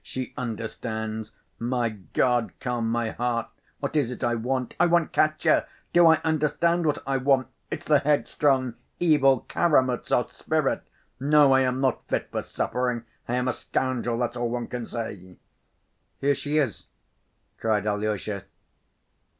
She 0.03 0.33
understands. 0.35 1.31
My 1.59 1.89
God, 1.89 2.53
calm 2.59 2.89
my 2.89 3.11
heart: 3.11 3.49
what 3.81 3.95
is 3.95 4.09
it 4.09 4.23
I 4.23 4.33
want? 4.33 4.73
I 4.79 4.87
want 4.87 5.13
Katya! 5.13 5.67
Do 5.93 6.07
I 6.07 6.15
understand 6.23 6.87
what 6.87 6.97
I 7.05 7.17
want? 7.17 7.49
It's 7.69 7.85
the 7.85 7.99
headstrong, 7.99 8.73
evil 8.99 9.41
Karamazov 9.47 10.31
spirit! 10.31 10.81
No, 11.19 11.51
I 11.51 11.61
am 11.61 11.81
not 11.81 12.07
fit 12.07 12.29
for 12.31 12.41
suffering. 12.41 13.03
I 13.27 13.35
am 13.35 13.47
a 13.47 13.53
scoundrel, 13.53 14.17
that's 14.17 14.35
all 14.35 14.49
one 14.49 14.65
can 14.65 14.87
say." 14.87 15.37
"Here 16.19 16.33
she 16.33 16.57
is!" 16.57 16.87
cried 17.59 17.85
Alyosha. 17.85 18.45